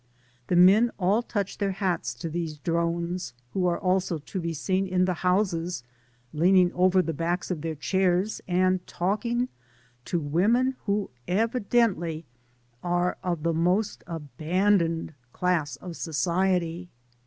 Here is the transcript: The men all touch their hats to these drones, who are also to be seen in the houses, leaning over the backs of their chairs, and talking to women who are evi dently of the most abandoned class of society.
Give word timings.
The 0.47 0.55
men 0.55 0.89
all 0.97 1.21
touch 1.21 1.59
their 1.59 1.73
hats 1.73 2.15
to 2.15 2.27
these 2.27 2.57
drones, 2.57 3.33
who 3.53 3.67
are 3.67 3.77
also 3.77 4.17
to 4.17 4.39
be 4.39 4.51
seen 4.51 4.87
in 4.87 5.05
the 5.05 5.13
houses, 5.21 5.83
leaning 6.33 6.73
over 6.73 7.03
the 7.03 7.13
backs 7.13 7.51
of 7.51 7.61
their 7.61 7.75
chairs, 7.75 8.41
and 8.47 8.79
talking 8.87 9.47
to 10.05 10.19
women 10.19 10.75
who 10.87 11.11
are 11.29 11.35
evi 11.47 11.67
dently 11.69 12.23
of 12.81 13.43
the 13.43 13.53
most 13.53 14.03
abandoned 14.07 15.13
class 15.33 15.75
of 15.75 15.95
society. 15.95 16.89